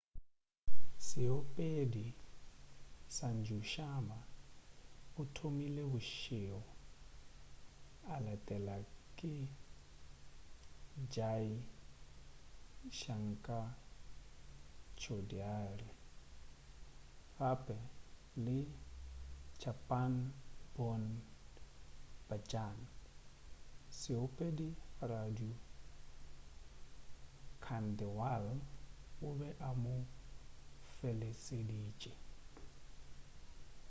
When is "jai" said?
11.13-11.49